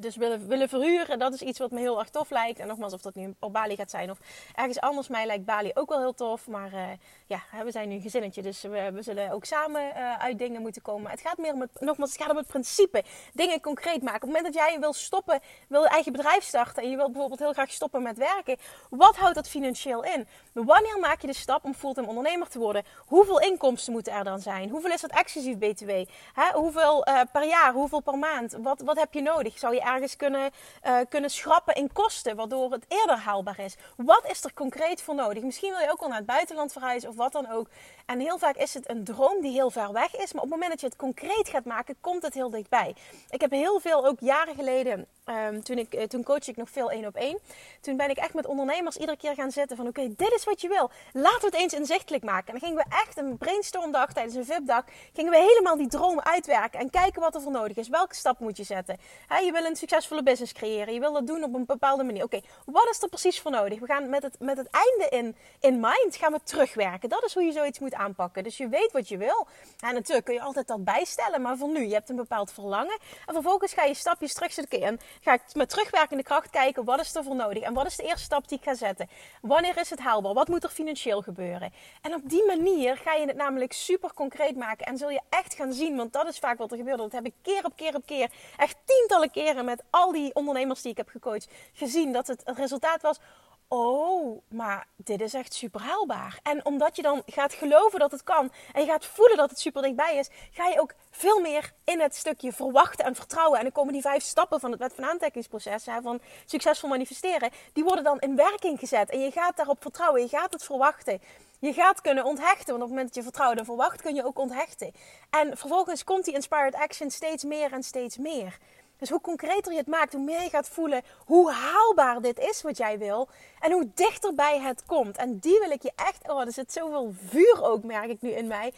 dus 0.00 0.16
willen, 0.16 0.48
willen 0.48 0.68
verhuren, 0.68 1.18
dat 1.18 1.32
is 1.32 1.42
iets 1.42 1.58
wat 1.58 1.70
me 1.70 1.80
heel 1.80 1.98
erg 1.98 2.08
tof 2.08 2.30
lijkt. 2.30 2.58
En 2.58 2.66
nogmaals, 2.66 2.92
of 2.92 3.00
dat 3.00 3.14
nu 3.14 3.34
op 3.40 3.52
Bali 3.52 3.76
gaat 3.76 3.90
zijn 3.90 4.10
of 4.10 4.18
ergens 4.54 4.80
anders. 4.80 5.08
Mij 5.08 5.26
lijkt 5.26 5.44
Bali 5.44 5.70
ook 5.74 5.88
wel 5.88 5.98
heel 5.98 6.14
tof. 6.14 6.46
Maar 6.46 6.72
uh, 6.72 6.82
ja, 7.26 7.40
we 7.64 7.70
zijn 7.70 7.88
nu 7.88 7.94
een 7.94 8.00
gezinnetje, 8.00 8.42
dus 8.42 8.62
we, 8.62 8.90
we 8.92 9.02
zullen 9.02 9.30
ook 9.30 9.44
samen 9.44 9.82
uh, 9.82 10.18
uit 10.18 10.38
dingen 10.38 10.60
moeten 10.60 10.82
komen. 10.82 11.10
Het 11.10 11.20
gaat 11.20 11.38
meer 11.38 11.52
om 11.52 11.60
het, 11.60 11.70
nogmaals, 11.80 12.12
het 12.12 12.22
gaat 12.22 12.30
om 12.30 12.36
het 12.36 12.46
principe. 12.46 13.02
Dingen 13.32 13.60
concreet 13.60 14.02
maken. 14.02 14.22
Op 14.22 14.28
het 14.28 14.36
moment 14.36 14.54
dat 14.54 14.54
jij 14.54 14.80
wil 14.80 14.92
stoppen, 14.92 15.40
wil 15.68 15.82
je 15.82 15.88
eigen 15.88 16.12
bedrijf 16.12 16.44
starten. 16.44 16.82
En 16.82 16.90
je 16.90 16.96
wilt 16.96 17.12
bijvoorbeeld 17.12 17.40
heel 17.40 17.52
graag 17.52 17.70
stoppen 17.70 18.02
met 18.02 18.18
werken. 18.18 18.56
Wat 18.90 19.16
houdt 19.16 19.34
dat 19.34 19.48
financieel 19.48 20.04
in? 20.04 20.28
Wanneer 20.52 20.98
maak 21.00 21.20
je 21.20 21.26
de 21.26 21.34
stap 21.34 21.64
om 21.64 21.74
fulltime 21.74 22.06
ondernemer 22.06 22.48
te 22.48 22.58
worden? 22.58 22.84
Hoeveel 23.06 23.40
inkomsten 23.40 23.92
moeten 23.92 24.12
er 24.12 24.24
dan 24.24 24.40
zijn? 24.40 24.70
Hoeveel 24.70 24.90
is 24.90 25.00
dat 25.00 25.10
exclusief 25.10 25.58
BTW? 25.58 25.90
Hè? 26.32 26.52
Hoeveel 26.52 27.06
per 27.32 27.44
jaar? 27.44 27.72
Hoeveel 27.72 28.00
per 28.00 28.18
maand? 28.18 28.56
Wat, 28.62 28.80
wat 28.80 28.98
heb 28.98 29.14
je 29.14 29.22
nodig? 29.22 29.60
Je 29.60 29.77
ergens 29.82 30.16
kunnen, 30.16 30.50
uh, 30.86 30.98
kunnen 31.08 31.30
schrappen 31.30 31.74
in 31.74 31.92
kosten, 31.92 32.36
waardoor 32.36 32.72
het 32.72 32.84
eerder 32.88 33.16
haalbaar 33.16 33.58
is? 33.58 33.76
Wat 33.96 34.30
is 34.30 34.44
er 34.44 34.54
concreet 34.54 35.02
voor 35.02 35.14
nodig? 35.14 35.42
Misschien 35.42 35.70
wil 35.70 35.80
je 35.80 35.90
ook 35.90 36.00
al 36.00 36.08
naar 36.08 36.16
het 36.16 36.26
buitenland 36.26 36.72
verhuizen 36.72 37.08
of 37.08 37.16
wat 37.16 37.32
dan 37.32 37.50
ook. 37.50 37.68
En 38.06 38.20
heel 38.20 38.38
vaak 38.38 38.56
is 38.56 38.74
het 38.74 38.90
een 38.90 39.04
droom 39.04 39.40
die 39.40 39.52
heel 39.52 39.70
ver 39.70 39.92
weg 39.92 40.16
is, 40.16 40.32
maar 40.32 40.42
op 40.42 40.50
het 40.50 40.58
moment 40.58 40.70
dat 40.70 40.80
je 40.80 40.86
het 40.86 40.96
concreet 40.96 41.48
gaat 41.48 41.64
maken, 41.64 41.96
komt 42.00 42.22
het 42.22 42.34
heel 42.34 42.50
dichtbij. 42.50 42.94
Ik 43.30 43.40
heb 43.40 43.50
heel 43.50 43.80
veel, 43.80 44.06
ook 44.06 44.20
jaren 44.20 44.54
geleden, 44.54 45.06
um, 45.24 45.62
toen, 45.62 45.78
ik, 45.78 45.94
uh, 45.94 46.02
toen 46.02 46.22
coach 46.22 46.48
ik 46.48 46.56
nog 46.56 46.70
veel 46.70 46.90
één 46.90 47.06
op 47.06 47.14
één. 47.14 47.38
Toen 47.80 47.96
ben 47.96 48.10
ik 48.10 48.16
echt 48.16 48.34
met 48.34 48.46
ondernemers 48.46 48.96
iedere 48.96 49.16
keer 49.16 49.34
gaan 49.34 49.50
zitten 49.50 49.76
van 49.76 49.86
oké, 49.86 50.14
dit 50.16 50.32
is 50.32 50.44
wat 50.44 50.60
je 50.60 50.68
wil. 50.68 50.90
Laten 51.12 51.40
we 51.40 51.46
het 51.46 51.54
eens 51.54 51.72
inzichtelijk 51.72 52.24
maken. 52.24 52.46
En 52.46 52.60
dan 52.60 52.68
gingen 52.68 52.84
we 52.88 52.96
echt 52.96 53.18
een 53.18 53.38
brainstormdag 53.38 54.12
tijdens 54.12 54.34
een 54.34 54.44
VIP-dag, 54.44 54.84
gingen 55.12 55.32
we 55.32 55.38
helemaal 55.38 55.76
die 55.76 55.88
droom 55.88 56.20
uitwerken 56.20 56.80
en 56.80 56.90
kijken 56.90 57.20
wat 57.20 57.34
er 57.34 57.40
voor 57.40 57.52
nodig 57.52 57.76
is. 57.76 57.88
Welke 57.88 58.14
stap 58.14 58.38
moet 58.38 58.56
je 58.56 58.64
zetten? 58.64 58.98
He, 59.26 59.38
je 59.38 59.52
wil 59.52 59.64
een 59.68 59.76
succesvolle 59.76 60.22
business 60.22 60.52
creëren, 60.52 60.94
je 60.94 61.00
wil 61.00 61.12
dat 61.12 61.26
doen 61.26 61.44
op 61.44 61.54
een 61.54 61.66
bepaalde 61.66 62.04
manier. 62.04 62.24
Oké, 62.24 62.40
wat 62.66 62.88
is 62.90 63.02
er 63.02 63.08
precies 63.08 63.40
voor 63.40 63.50
nodig? 63.50 63.80
We 63.80 63.86
gaan 63.86 64.08
met 64.08 64.22
het, 64.22 64.36
met 64.38 64.56
het 64.56 64.68
einde 64.70 65.16
in, 65.16 65.36
in 65.60 65.80
mind 65.80 66.16
gaan 66.16 66.32
we 66.32 66.40
terugwerken. 66.44 67.08
Dat 67.08 67.24
is 67.24 67.34
hoe 67.34 67.42
je 67.42 67.52
zoiets 67.52 67.78
moet 67.78 67.94
aanpakken. 67.94 68.42
Dus 68.42 68.56
je 68.56 68.68
weet 68.68 68.92
wat 68.92 69.08
je 69.08 69.16
wil. 69.16 69.46
En 69.80 69.94
natuurlijk 69.94 70.24
kun 70.24 70.34
je 70.34 70.40
altijd 70.40 70.66
dat 70.66 70.84
bijstellen, 70.84 71.42
maar 71.42 71.56
voor 71.56 71.68
nu, 71.68 71.86
je 71.86 71.92
hebt 71.92 72.08
een 72.08 72.16
bepaald 72.16 72.52
verlangen. 72.52 72.98
En 73.26 73.34
vervolgens 73.34 73.72
ga 73.72 73.84
je 73.84 73.94
stapjes 73.94 74.34
terug 74.34 74.52
zitten 74.52 74.82
en 74.82 75.00
ga 75.20 75.32
ik 75.32 75.42
met 75.54 75.68
terugwerkende 75.68 76.22
kracht 76.22 76.50
kijken 76.50 76.84
wat 76.84 77.00
is 77.00 77.14
er 77.14 77.24
voor 77.24 77.34
nodig 77.34 77.62
en 77.62 77.74
wat 77.74 77.86
is 77.86 77.96
de 77.96 78.02
eerste 78.02 78.24
stap 78.24 78.48
die 78.48 78.58
ik 78.58 78.64
ga 78.64 78.74
zetten. 78.74 79.08
Wanneer 79.40 79.78
is 79.78 79.90
het 79.90 79.98
haalbaar? 79.98 80.34
Wat 80.34 80.48
moet 80.48 80.64
er 80.64 80.70
financieel 80.70 81.22
gebeuren? 81.22 81.72
En 82.02 82.14
op 82.14 82.20
die 82.24 82.46
manier 82.46 82.96
ga 82.96 83.14
je 83.14 83.26
het 83.26 83.36
namelijk 83.36 83.72
super 83.72 84.14
concreet 84.14 84.56
maken 84.56 84.86
en 84.86 84.98
zul 84.98 85.10
je 85.10 85.20
echt 85.28 85.54
gaan 85.54 85.72
zien, 85.72 85.96
want 85.96 86.12
dat 86.12 86.28
is 86.28 86.38
vaak 86.38 86.58
wat 86.58 86.70
er 86.70 86.76
gebeurt. 86.76 86.98
Dat 86.98 87.12
heb 87.12 87.26
ik 87.26 87.34
keer 87.42 87.64
op 87.64 87.72
keer 87.76 87.94
op 87.94 88.06
keer, 88.06 88.30
echt 88.56 88.76
tientallen 88.84 89.30
keren 89.30 89.57
met 89.64 89.82
al 89.90 90.12
die 90.12 90.34
ondernemers 90.34 90.82
die 90.82 90.90
ik 90.90 90.96
heb 90.96 91.08
gecoacht, 91.08 91.48
gezien 91.72 92.12
dat 92.12 92.26
het, 92.26 92.42
het 92.44 92.58
resultaat 92.58 93.02
was 93.02 93.20
oh, 93.68 94.42
maar 94.48 94.86
dit 94.96 95.20
is 95.20 95.34
echt 95.34 95.54
super 95.54 95.80
haalbaar. 95.80 96.38
En 96.42 96.64
omdat 96.64 96.96
je 96.96 97.02
dan 97.02 97.22
gaat 97.26 97.52
geloven 97.52 97.98
dat 97.98 98.10
het 98.10 98.22
kan 98.22 98.52
en 98.72 98.80
je 98.80 98.86
gaat 98.86 99.04
voelen 99.04 99.36
dat 99.36 99.50
het 99.50 99.58
super 99.58 99.82
dichtbij 99.82 100.16
is, 100.16 100.28
ga 100.50 100.66
je 100.66 100.80
ook 100.80 100.94
veel 101.10 101.40
meer 101.40 101.72
in 101.84 102.00
het 102.00 102.14
stukje 102.14 102.52
verwachten 102.52 103.04
en 103.04 103.14
vertrouwen. 103.14 103.58
En 103.58 103.64
dan 103.64 103.72
komen 103.72 103.92
die 103.92 104.02
vijf 104.02 104.22
stappen 104.22 104.60
van 104.60 104.70
het 104.70 104.80
wet 104.80 104.92
van 104.94 105.04
aantrekkingsproces, 105.04 105.86
hè, 105.86 106.00
van 106.02 106.20
succesvol 106.44 106.88
manifesteren, 106.88 107.50
die 107.72 107.84
worden 107.84 108.04
dan 108.04 108.18
in 108.18 108.36
werking 108.36 108.78
gezet. 108.78 109.10
En 109.10 109.20
je 109.20 109.30
gaat 109.30 109.56
daarop 109.56 109.82
vertrouwen, 109.82 110.20
je 110.20 110.28
gaat 110.28 110.52
het 110.52 110.64
verwachten. 110.64 111.20
Je 111.60 111.72
gaat 111.72 112.00
kunnen 112.00 112.24
onthechten, 112.24 112.66
want 112.66 112.76
op 112.76 112.80
het 112.80 112.88
moment 112.88 113.06
dat 113.06 113.14
je 113.14 113.22
vertrouwt 113.22 113.58
en 113.58 113.64
verwacht, 113.64 114.02
kun 114.02 114.14
je 114.14 114.24
ook 114.24 114.38
onthechten. 114.38 114.92
En 115.30 115.56
vervolgens 115.56 116.04
komt 116.04 116.24
die 116.24 116.34
inspired 116.34 116.74
action 116.74 117.10
steeds 117.10 117.44
meer 117.44 117.72
en 117.72 117.82
steeds 117.82 118.16
meer. 118.16 118.58
Dus 118.98 119.10
hoe 119.10 119.20
concreter 119.20 119.72
je 119.72 119.78
het 119.78 119.86
maakt, 119.86 120.12
hoe 120.12 120.24
meer 120.24 120.42
je 120.42 120.48
gaat 120.48 120.68
voelen 120.68 121.02
hoe 121.24 121.52
haalbaar 121.52 122.20
dit 122.20 122.38
is 122.38 122.62
wat 122.62 122.76
jij 122.76 122.98
wil. 122.98 123.28
En 123.60 123.72
hoe 123.72 123.90
dichterbij 123.94 124.60
het 124.60 124.84
komt. 124.86 125.16
En 125.16 125.38
die 125.38 125.58
wil 125.58 125.70
ik 125.70 125.82
je 125.82 125.92
echt. 125.96 126.28
Oh, 126.28 126.40
er 126.40 126.52
zit 126.52 126.72
zoveel 126.72 127.14
vuur 127.26 127.62
ook, 127.62 127.82
merk 127.82 128.10
ik 128.10 128.20
nu 128.20 128.30
in 128.30 128.46
mij. 128.46 128.72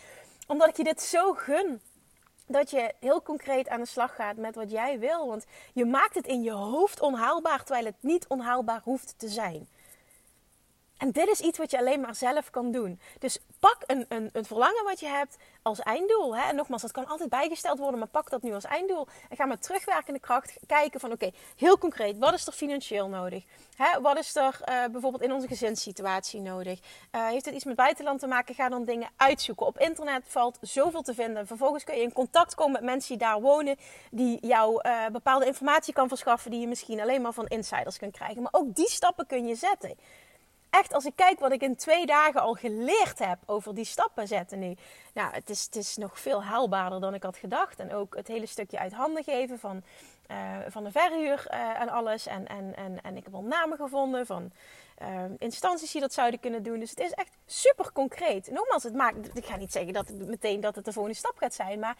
Omdat 0.47 0.69
ik 0.69 0.77
je 0.77 0.85
dit 0.85 1.03
zo 1.03 1.33
gun. 1.33 1.81
Dat 2.47 2.71
je 2.71 2.95
heel 3.01 3.23
concreet 3.23 3.69
aan 3.69 3.81
de 3.81 3.87
slag 3.87 4.15
gaat 4.15 4.37
met 4.37 4.55
wat 4.55 4.71
jij 4.71 4.99
wil. 4.99 5.27
Want 5.27 5.45
je 5.73 5.85
maakt 5.85 6.15
het 6.15 6.27
in 6.27 6.43
je 6.43 6.53
hoofd 6.53 7.01
onhaalbaar, 7.01 7.65
terwijl 7.65 7.85
het 7.85 7.97
niet 8.00 8.27
onhaalbaar 8.29 8.81
hoeft 8.85 9.15
te 9.17 9.29
zijn. 9.29 9.69
En 11.00 11.11
dit 11.11 11.28
is 11.28 11.40
iets 11.40 11.59
wat 11.59 11.71
je 11.71 11.78
alleen 11.78 12.00
maar 12.00 12.14
zelf 12.14 12.50
kan 12.50 12.71
doen. 12.71 13.00
Dus 13.19 13.38
pak 13.61 13.76
een, 13.87 14.04
een, 14.09 14.28
een 14.33 14.45
verlangen 14.45 14.85
wat 14.85 15.00
je 15.00 15.07
hebt 15.07 15.37
als 15.62 15.80
einddoel. 15.80 16.37
Hè? 16.37 16.49
En 16.49 16.57
nogmaals, 16.57 16.83
dat 16.83 16.92
kan 16.92 17.07
altijd 17.07 17.28
bijgesteld 17.28 17.78
worden, 17.78 17.99
maar 17.99 18.09
pak 18.09 18.30
dat 18.30 18.42
nu 18.42 18.54
als 18.54 18.64
einddoel. 18.64 19.07
En 19.28 19.37
ga 19.37 19.47
met 19.47 19.62
terugwerkende 19.62 20.21
kracht 20.21 20.59
kijken 20.66 21.00
van 21.00 21.12
oké, 21.12 21.30
heel 21.57 21.78
concreet, 21.78 22.19
wat 22.19 22.35
is 22.35 22.47
er 22.47 22.52
financieel 22.52 23.09
nodig? 23.09 23.45
Hè? 23.76 24.00
Wat 24.00 24.19
is 24.19 24.37
er 24.37 24.61
uh, 24.61 24.85
bijvoorbeeld 24.92 25.23
in 25.23 25.33
onze 25.33 25.47
gezinssituatie 25.47 26.40
nodig? 26.40 26.80
Uh, 27.14 27.28
heeft 27.28 27.45
het 27.45 27.54
iets 27.54 27.64
met 27.64 27.76
buitenland 27.76 28.21
te 28.21 28.26
maken? 28.26 28.54
Ga 28.54 28.69
dan 28.69 28.85
dingen 28.85 29.09
uitzoeken. 29.16 29.66
Op 29.66 29.78
internet 29.78 30.23
valt 30.26 30.59
zoveel 30.61 31.02
te 31.02 31.14
vinden. 31.14 31.47
Vervolgens 31.47 31.85
kun 31.85 31.97
je 31.97 32.02
in 32.02 32.12
contact 32.12 32.54
komen 32.54 32.73
met 32.73 32.83
mensen 32.83 33.19
die 33.19 33.26
daar 33.26 33.40
wonen, 33.40 33.76
die 34.11 34.47
jou 34.47 34.80
uh, 34.87 35.07
bepaalde 35.07 35.47
informatie 35.47 35.92
kan 35.92 36.09
verschaffen 36.09 36.50
die 36.50 36.61
je 36.61 36.69
misschien 36.69 37.00
alleen 37.00 37.23
maar 37.23 37.33
van 37.33 37.47
insiders 37.47 37.99
kunt 37.99 38.12
krijgen. 38.12 38.42
Maar 38.42 38.52
ook 38.52 38.75
die 38.75 38.90
stappen 38.90 39.26
kun 39.26 39.47
je 39.47 39.54
zetten 39.54 39.97
echt, 40.71 40.93
als 40.93 41.05
ik 41.05 41.17
kijk 41.17 41.41
wat 41.41 41.53
ik 41.53 41.62
in 41.62 41.77
twee 41.77 42.07
dagen 42.07 42.41
al 42.41 42.55
geleerd 42.55 43.19
heb 43.19 43.39
over 43.47 43.75
die 43.75 43.85
stappen 43.85 44.29
zetten 44.29 44.59
nu. 44.59 44.77
Nou, 45.15 45.33
het 45.33 45.50
is, 45.50 45.65
het 45.65 45.77
is 45.77 45.97
nog 45.97 46.21
veel 46.21 46.45
haalbaarder 46.45 47.00
dan 47.00 47.15
ik 47.15 47.23
had 47.23 47.37
gedacht. 47.37 47.79
En 47.79 47.95
ook 47.95 48.17
het 48.17 48.29
hele 48.29 48.47
stukje 48.47 48.79
uit 48.79 48.93
handen 48.93 49.25
geven 49.25 49.59
van, 49.59 49.83
uh, 50.31 50.57
van 50.69 50.85
de 50.85 50.91
verhuur 50.91 51.47
uh, 51.50 51.81
en 51.81 51.89
alles. 51.89 52.27
En, 52.27 52.47
en, 52.47 52.77
en, 52.77 53.03
en 53.03 53.17
ik 53.17 53.25
heb 53.25 53.35
al 53.35 53.43
namen 53.43 53.77
gevonden 53.77 54.27
van 54.27 54.53
uh, 55.03 55.25
instanties 55.39 55.93
die 55.93 56.00
dat 56.00 56.12
zouden 56.12 56.41
kunnen 56.41 56.62
doen. 56.62 56.79
Dus 56.79 56.91
het 56.91 57.00
is 57.00 57.12
echt 57.12 57.37
super 57.47 57.93
concreet. 57.93 58.50
Nogmaals, 58.50 58.83
het 58.83 58.95
maakt, 58.95 59.37
ik 59.37 59.47
ga 59.47 59.57
niet 59.57 59.73
zeggen 59.73 59.93
dat 59.93 60.09
het 60.09 60.27
meteen 60.27 60.61
dat 60.61 60.75
het 60.75 60.85
de 60.85 60.93
volgende 60.93 61.19
stap 61.19 61.37
gaat 61.37 61.55
zijn. 61.55 61.79
Maar 61.79 61.97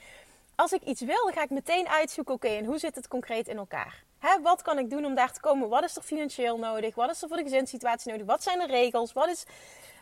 als 0.55 0.73
ik 0.73 0.83
iets 0.83 1.01
wil, 1.01 1.25
dan 1.25 1.33
ga 1.33 1.43
ik 1.43 1.51
meteen 1.51 1.89
uitzoeken, 1.89 2.35
oké, 2.35 2.49
en 2.49 2.65
hoe 2.65 2.79
zit 2.79 2.95
het 2.95 3.09
concreet 3.09 3.49
in 3.49 3.57
elkaar? 3.57 4.05
Hè, 4.21 4.41
wat 4.43 4.63
kan 4.63 4.79
ik 4.79 4.91
doen 4.91 5.05
om 5.05 5.15
daar 5.15 5.33
te 5.33 5.41
komen? 5.41 5.69
Wat 5.69 5.85
is 5.85 5.97
er 5.97 6.03
financieel 6.03 6.59
nodig? 6.59 6.95
Wat 6.95 7.11
is 7.11 7.23
er 7.23 7.29
voor 7.29 7.37
de 7.37 7.43
gezinssituatie 7.43 8.11
nodig? 8.11 8.27
Wat 8.27 8.43
zijn 8.43 8.59
de 8.59 8.67
regels? 8.67 9.13
Wat 9.13 9.29
is. 9.29 9.45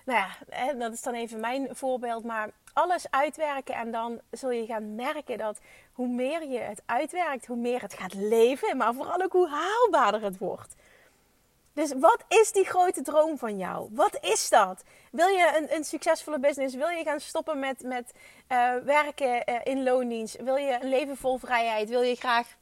Nou 0.05 0.19
ja, 0.19 0.29
hè, 0.49 0.77
dat 0.77 0.93
is 0.93 1.03
dan 1.03 1.15
even 1.15 1.41
mijn 1.41 1.69
voorbeeld. 1.71 2.25
Maar 2.25 2.51
alles 2.73 3.11
uitwerken 3.11 3.75
en 3.75 3.91
dan 3.91 4.21
zul 4.31 4.51
je 4.51 4.67
gaan 4.67 4.95
merken 4.95 5.39
dat 5.39 5.59
hoe 5.93 6.09
meer 6.09 6.49
je 6.49 6.59
het 6.59 6.83
uitwerkt, 6.87 7.47
hoe 7.47 7.57
meer 7.57 7.81
het 7.81 7.95
gaat 7.95 8.15
leven. 8.15 8.77
Maar 8.77 8.95
vooral 8.95 9.23
ook 9.23 9.33
hoe 9.33 9.49
haalbaarder 9.49 10.23
het 10.23 10.39
wordt. 10.39 10.75
Dus 11.73 11.93
wat 12.01 12.25
is 12.29 12.53
die 12.53 12.65
grote 12.65 13.03
droom 13.03 13.39
van 13.39 13.59
jou? 13.59 13.89
Wat 13.91 14.19
is 14.21 14.49
dat? 14.49 14.83
Wil 15.11 15.29
je 15.29 15.53
een, 15.57 15.77
een 15.77 15.85
succesvolle 15.85 16.39
business? 16.39 16.75
Wil 16.75 16.89
je 16.89 17.05
gaan 17.05 17.21
stoppen 17.21 17.59
met, 17.59 17.83
met 17.83 18.13
uh, 18.49 18.75
werken 18.85 19.43
uh, 19.51 19.57
in 19.65 19.83
loondienst? 19.83 20.43
Wil 20.43 20.57
je 20.57 20.79
een 20.81 20.89
leven 20.89 21.17
vol 21.17 21.39
vrijheid? 21.39 21.89
Wil 21.89 22.03
je 22.03 22.15
graag 22.15 22.57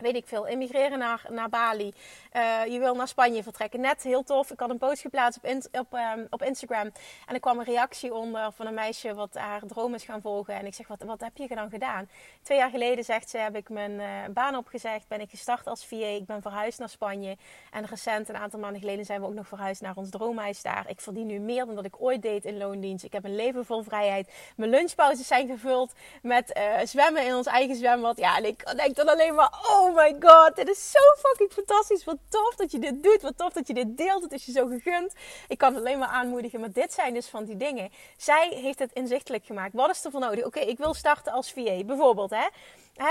weet 0.00 0.14
ik 0.14 0.26
veel, 0.26 0.46
emigreren 0.46 0.98
naar, 0.98 1.24
naar 1.28 1.48
Bali. 1.48 1.92
Uh, 2.32 2.66
je 2.66 2.78
wil 2.78 2.94
naar 2.94 3.08
Spanje 3.08 3.42
vertrekken. 3.42 3.80
Net 3.80 4.02
heel 4.02 4.22
tof. 4.22 4.50
Ik 4.50 4.60
had 4.60 4.70
een 4.70 4.78
post 4.78 5.00
geplaatst 5.00 5.38
op, 5.42 5.80
op, 5.80 5.92
um, 5.92 6.26
op 6.30 6.42
Instagram. 6.42 6.92
En 7.26 7.34
er 7.34 7.40
kwam 7.40 7.58
een 7.58 7.64
reactie 7.64 8.14
onder 8.14 8.52
van 8.52 8.66
een 8.66 8.74
meisje 8.74 9.14
wat 9.14 9.34
haar 9.34 9.62
droom 9.66 9.94
is 9.94 10.04
gaan 10.04 10.20
volgen. 10.20 10.54
En 10.54 10.66
ik 10.66 10.74
zeg, 10.74 10.88
wat, 10.88 11.02
wat 11.02 11.20
heb 11.20 11.36
je 11.36 11.54
dan 11.54 11.70
gedaan? 11.70 12.08
Twee 12.42 12.58
jaar 12.58 12.70
geleden, 12.70 13.04
zegt 13.04 13.30
ze, 13.30 13.38
heb 13.38 13.56
ik 13.56 13.68
mijn 13.68 13.92
uh, 13.92 14.06
baan 14.30 14.56
opgezegd. 14.56 15.08
Ben 15.08 15.20
ik 15.20 15.30
gestart 15.30 15.66
als 15.66 15.86
VA. 15.86 15.96
Ik 15.96 16.26
ben 16.26 16.42
verhuisd 16.42 16.78
naar 16.78 16.88
Spanje. 16.88 17.36
En 17.70 17.86
recent, 17.86 18.28
een 18.28 18.36
aantal 18.36 18.60
maanden 18.60 18.80
geleden, 18.80 19.04
zijn 19.04 19.20
we 19.20 19.26
ook 19.26 19.34
nog 19.34 19.48
verhuisd 19.48 19.82
naar 19.82 19.96
ons 19.96 20.10
droomhuis 20.10 20.62
daar. 20.62 20.84
Ik 20.88 21.00
verdien 21.00 21.26
nu 21.26 21.38
meer 21.38 21.66
dan 21.66 21.74
dat 21.74 21.84
ik 21.84 22.00
ooit 22.00 22.22
deed 22.22 22.44
in 22.44 22.56
loondienst. 22.56 23.04
Ik 23.04 23.12
heb 23.12 23.24
een 23.24 23.36
leven 23.36 23.64
vol 23.64 23.82
vrijheid. 23.82 24.32
Mijn 24.56 24.70
lunchpauzes 24.70 25.26
zijn 25.26 25.48
gevuld 25.48 25.92
met 26.22 26.56
uh, 26.56 26.86
zwemmen 26.86 27.26
in 27.26 27.34
ons 27.34 27.46
eigen 27.46 27.76
zwembad. 27.76 28.16
Ja, 28.18 28.36
en 28.36 28.44
ik 28.44 28.76
denk 28.76 28.96
dan 28.96 29.08
alleen 29.08 29.34
maar, 29.34 29.52
oh 29.70 29.87
oh 29.88 29.96
my 29.96 30.16
god, 30.20 30.56
dit 30.56 30.68
is 30.68 30.90
zo 30.90 30.98
fucking 31.18 31.52
fantastisch. 31.52 32.04
Wat 32.04 32.18
tof 32.28 32.54
dat 32.54 32.70
je 32.70 32.78
dit 32.78 33.02
doet. 33.02 33.22
Wat 33.22 33.36
tof 33.36 33.52
dat 33.52 33.66
je 33.66 33.74
dit 33.74 33.96
deelt. 33.96 34.22
Het 34.22 34.32
is 34.32 34.46
je 34.46 34.52
zo 34.52 34.66
gegund. 34.66 35.14
Ik 35.48 35.58
kan 35.58 35.74
het 35.74 35.84
alleen 35.84 35.98
maar 35.98 36.08
aanmoedigen. 36.08 36.60
Maar 36.60 36.72
dit 36.72 36.92
zijn 36.92 37.14
dus 37.14 37.26
van 37.26 37.44
die 37.44 37.56
dingen. 37.56 37.90
Zij 38.16 38.48
heeft 38.48 38.78
het 38.78 38.92
inzichtelijk 38.92 39.46
gemaakt. 39.46 39.74
Wat 39.74 39.90
is 39.90 40.04
er 40.04 40.10
voor 40.10 40.20
nodig? 40.20 40.44
Oké, 40.44 40.60
ik 40.60 40.78
wil 40.78 40.94
starten 40.94 41.32
als 41.32 41.52
VA. 41.52 41.84
Bijvoorbeeld, 41.84 42.30
hè. 42.30 42.46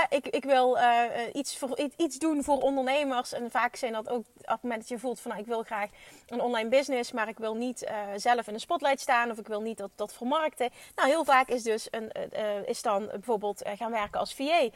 Ik, 0.08 0.26
ik 0.26 0.44
wil 0.44 0.76
uh, 0.76 1.02
iets, 1.32 1.58
iets 1.96 2.18
doen 2.18 2.44
voor 2.44 2.60
ondernemers. 2.60 3.32
En 3.32 3.50
vaak 3.50 3.76
zijn 3.76 3.92
dat 3.92 4.08
ook 4.08 4.18
op 4.18 4.44
het 4.44 4.62
moment 4.62 4.80
dat 4.80 4.88
je 4.88 4.98
voelt 4.98 5.20
van 5.20 5.30
nou, 5.30 5.42
ik 5.42 5.48
wil 5.48 5.62
graag 5.62 5.90
een 6.26 6.40
online 6.40 6.68
business, 6.68 7.12
maar 7.12 7.28
ik 7.28 7.38
wil 7.38 7.54
niet 7.54 7.82
uh, 7.82 7.90
zelf 8.16 8.46
in 8.46 8.52
de 8.52 8.58
spotlight 8.58 9.00
staan 9.00 9.30
of 9.30 9.38
ik 9.38 9.46
wil 9.46 9.60
niet 9.60 9.78
dat, 9.78 9.90
dat 9.94 10.12
vermarkten. 10.12 10.70
Nou, 10.94 11.08
heel 11.08 11.24
vaak 11.24 11.48
is 11.48 11.62
dus 11.62 11.88
een, 11.90 12.12
uh, 12.32 12.68
is 12.68 12.82
dan 12.82 13.06
bijvoorbeeld 13.06 13.62
gaan 13.76 13.90
werken 13.90 14.20
als 14.20 14.34
VA. 14.34 14.68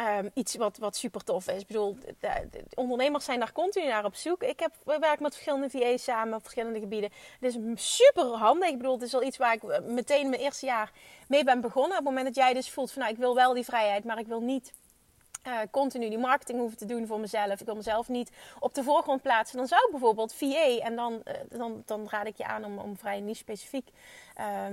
Um, 0.00 0.30
iets 0.34 0.56
wat, 0.56 0.78
wat 0.78 0.96
super 0.96 1.24
tof 1.24 1.48
is. 1.48 1.60
Ik 1.60 1.66
bedoel, 1.66 1.96
de, 2.20 2.48
de 2.50 2.64
ondernemers 2.74 3.24
zijn 3.24 3.38
daar 3.38 3.52
continu 3.52 3.86
naar 3.86 4.04
op 4.04 4.14
zoek. 4.14 4.42
Ik 4.42 4.60
heb 4.60 4.72
werk 4.84 5.20
met 5.20 5.32
verschillende 5.32 5.70
VA's 5.70 6.02
samen 6.02 6.34
op 6.34 6.42
verschillende 6.42 6.78
gebieden. 6.78 7.10
Het 7.40 7.56
is 7.56 7.96
super 7.96 8.24
handig. 8.24 8.68
Ik 8.68 8.76
bedoel, 8.76 8.92
het 8.92 9.02
is 9.02 9.14
al 9.14 9.22
iets 9.22 9.36
waar 9.36 9.54
ik 9.54 9.80
meteen 9.82 10.28
mijn 10.28 10.42
eerste 10.42 10.66
jaar 10.66 10.92
mee 11.28 11.44
ben 11.44 11.60
begonnen. 11.60 11.98
Op 11.98 12.04
het 12.04 12.04
moment 12.04 12.26
dat 12.26 12.34
jij 12.34 12.54
dus 12.54 12.70
voelt 12.70 12.92
van 12.92 13.02
nou, 13.02 13.14
ik 13.14 13.20
wil 13.20 13.34
wel 13.34 13.54
die 13.54 13.64
vrijheid, 13.64 14.04
maar 14.04 14.18
ik 14.18 14.26
wil 14.26 14.40
niet 14.40 14.72
uh, 15.46 15.58
continu 15.70 16.08
die 16.08 16.18
marketing 16.18 16.58
hoeven 16.58 16.78
te 16.78 16.86
doen 16.86 17.06
voor 17.06 17.20
mezelf. 17.20 17.60
Ik 17.60 17.66
wil 17.66 17.76
mezelf 17.76 18.08
niet 18.08 18.30
op 18.58 18.74
de 18.74 18.82
voorgrond 18.82 19.22
plaatsen. 19.22 19.56
Dan 19.56 19.66
zou 19.66 19.84
ik 19.84 19.90
bijvoorbeeld 19.90 20.34
VA, 20.34 20.78
en 20.78 20.96
dan, 20.96 21.22
uh, 21.24 21.58
dan, 21.58 21.82
dan 21.84 22.06
raad 22.10 22.26
ik 22.26 22.36
je 22.36 22.44
aan 22.44 22.64
om, 22.64 22.78
om 22.78 22.96
vrij 22.96 23.20
niet 23.20 23.36
specifiek 23.36 23.88
uh, 24.38 24.66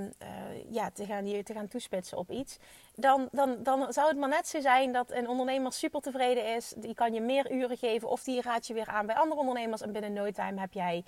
ja, 0.69 0.91
te, 0.91 1.05
gaan, 1.05 1.43
te 1.43 1.53
gaan 1.53 1.67
toespitsen 1.67 2.17
op 2.17 2.31
iets. 2.31 2.57
Dan, 2.95 3.29
dan, 3.31 3.63
dan 3.63 3.93
zou 3.93 4.07
het 4.07 4.17
maar 4.17 4.29
net 4.29 4.47
zo 4.47 4.61
zijn 4.61 4.91
dat 4.91 5.11
een 5.11 5.27
ondernemer 5.27 5.73
super 5.73 6.01
tevreden 6.01 6.55
is. 6.55 6.73
Die 6.77 6.93
kan 6.93 7.13
je 7.13 7.21
meer 7.21 7.51
uren 7.51 7.77
geven 7.77 8.09
of 8.09 8.23
die 8.23 8.41
raadt 8.41 8.67
je 8.67 8.73
weer 8.73 8.87
aan 8.87 9.05
bij 9.05 9.15
andere 9.15 9.39
ondernemers. 9.39 9.81
En 9.81 9.91
binnen 9.91 10.13
no 10.13 10.31
time 10.31 10.59
heb 10.59 10.73
jij 10.73 11.03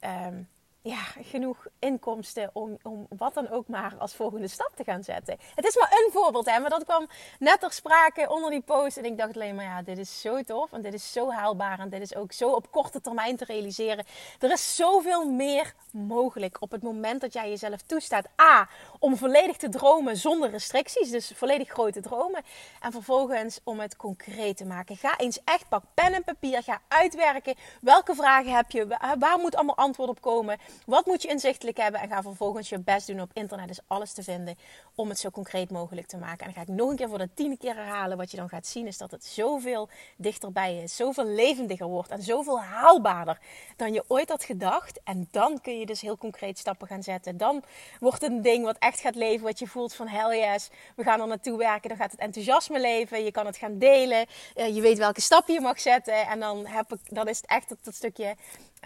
ehm, 0.00 0.42
ja, 0.86 1.02
genoeg 1.22 1.66
inkomsten 1.78 2.50
om, 2.52 2.76
om 2.82 3.06
wat 3.16 3.34
dan 3.34 3.50
ook 3.50 3.68
maar 3.68 3.94
als 3.98 4.14
volgende 4.14 4.48
stap 4.48 4.72
te 4.74 4.84
gaan 4.84 5.04
zetten. 5.04 5.36
Het 5.54 5.66
is 5.66 5.76
maar 5.76 5.92
een 5.92 6.12
voorbeeld, 6.12 6.50
hè, 6.50 6.58
maar 6.58 6.70
dat 6.70 6.84
kwam 6.84 7.08
net 7.38 7.60
ter 7.60 7.72
sprake 7.72 8.30
onder 8.30 8.50
die 8.50 8.60
post. 8.60 8.96
En 8.96 9.04
ik 9.04 9.18
dacht 9.18 9.34
alleen 9.34 9.54
maar, 9.54 9.64
ja, 9.64 9.82
dit 9.82 9.98
is 9.98 10.20
zo 10.20 10.42
tof 10.42 10.72
en 10.72 10.82
dit 10.82 10.94
is 10.94 11.12
zo 11.12 11.30
haalbaar 11.30 11.78
en 11.78 11.88
dit 11.88 12.00
is 12.00 12.14
ook 12.14 12.32
zo 12.32 12.50
op 12.50 12.70
korte 12.70 13.00
termijn 13.00 13.36
te 13.36 13.44
realiseren. 13.44 14.04
Er 14.38 14.50
is 14.50 14.76
zoveel 14.76 15.30
meer 15.30 15.74
mogelijk 15.92 16.56
op 16.60 16.70
het 16.70 16.82
moment 16.82 17.20
dat 17.20 17.32
jij 17.32 17.48
jezelf 17.48 17.80
toestaat. 17.80 18.26
A, 18.40 18.68
om 18.98 19.16
volledig 19.16 19.56
te 19.56 19.68
dromen 19.68 20.16
zonder 20.16 20.50
restricties, 20.50 21.10
dus 21.10 21.32
volledig 21.34 21.68
grote 21.68 22.00
dromen. 22.00 22.42
En 22.80 22.92
vervolgens 22.92 23.60
om 23.64 23.80
het 23.80 23.96
concreet 23.96 24.56
te 24.56 24.64
maken. 24.64 24.96
Ga 24.96 25.18
eens 25.18 25.40
echt, 25.44 25.68
pak 25.68 25.82
pen 25.94 26.14
en 26.14 26.24
papier, 26.24 26.62
ga 26.62 26.80
uitwerken. 26.88 27.54
Welke 27.80 28.14
vragen 28.14 28.52
heb 28.52 28.70
je? 28.70 28.86
Waar 29.18 29.38
moet 29.38 29.56
allemaal 29.56 29.76
antwoord 29.76 30.08
op 30.08 30.20
komen? 30.20 30.58
Wat 30.86 31.06
moet 31.06 31.22
je 31.22 31.28
inzichtelijk 31.28 31.76
hebben? 31.76 32.00
En 32.00 32.08
ga 32.08 32.22
vervolgens 32.22 32.68
je 32.68 32.78
best 32.78 33.06
doen 33.06 33.20
op 33.20 33.30
internet. 33.32 33.70
Is 33.70 33.80
alles 33.86 34.12
te 34.12 34.22
vinden 34.22 34.58
om 34.94 35.08
het 35.08 35.18
zo 35.18 35.30
concreet 35.30 35.70
mogelijk 35.70 36.06
te 36.06 36.16
maken. 36.16 36.38
En 36.38 36.44
dan 36.44 36.54
ga 36.54 36.72
ik 36.72 36.78
nog 36.78 36.90
een 36.90 36.96
keer 36.96 37.08
voor 37.08 37.18
de 37.18 37.28
tiende 37.34 37.56
keer 37.56 37.74
herhalen. 37.74 38.16
Wat 38.16 38.30
je 38.30 38.36
dan 38.36 38.48
gaat 38.48 38.66
zien 38.66 38.86
is 38.86 38.98
dat 38.98 39.10
het 39.10 39.24
zoveel 39.24 39.88
dichterbij 40.16 40.82
is. 40.82 40.96
Zoveel 40.96 41.24
levendiger 41.24 41.86
wordt. 41.86 42.10
En 42.10 42.22
zoveel 42.22 42.60
haalbaarder 42.60 43.38
dan 43.76 43.92
je 43.92 44.04
ooit 44.08 44.28
had 44.28 44.44
gedacht. 44.44 45.00
En 45.04 45.28
dan 45.30 45.60
kun 45.60 45.78
je 45.78 45.86
dus 45.86 46.00
heel 46.00 46.18
concreet 46.18 46.58
stappen 46.58 46.86
gaan 46.86 47.02
zetten. 47.02 47.36
Dan 47.36 47.62
wordt 48.00 48.20
het 48.20 48.30
een 48.30 48.42
ding 48.42 48.64
wat 48.64 48.78
echt 48.78 49.00
gaat 49.00 49.14
leven. 49.14 49.46
Wat 49.46 49.58
je 49.58 49.66
voelt 49.66 49.94
van 49.94 50.08
hell 50.08 50.38
yes. 50.38 50.70
We 50.96 51.02
gaan 51.02 51.20
er 51.20 51.26
naartoe 51.26 51.58
werken. 51.58 51.88
Dan 51.88 51.98
gaat 51.98 52.10
het 52.10 52.20
enthousiasme 52.20 52.80
leven. 52.80 53.24
Je 53.24 53.30
kan 53.30 53.46
het 53.46 53.56
gaan 53.56 53.78
delen. 53.78 54.26
Eh, 54.54 54.74
je 54.74 54.80
weet 54.80 54.98
welke 54.98 55.20
stappen 55.20 55.54
je 55.54 55.60
mag 55.60 55.80
zetten. 55.80 56.26
En 56.26 56.40
dan, 56.40 56.66
heb 56.66 56.92
ik, 56.92 57.14
dan 57.14 57.28
is 57.28 57.36
het 57.36 57.46
echt 57.46 57.68
dat, 57.68 57.78
dat 57.82 57.94
stukje 57.94 58.36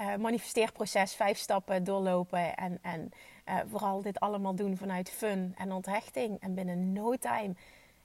uh, 0.00 0.14
manifesteerproces, 0.16 1.14
vijf 1.14 1.38
stappen 1.38 1.84
doorlopen. 1.84 2.56
En, 2.56 2.78
en 2.82 3.10
uh, 3.48 3.54
vooral 3.70 4.02
dit 4.02 4.20
allemaal 4.20 4.54
doen 4.54 4.76
vanuit 4.76 5.10
fun 5.10 5.54
en 5.58 5.72
onthechting. 5.72 6.40
En 6.40 6.54
binnen 6.54 6.92
no 6.92 7.16
time 7.16 7.54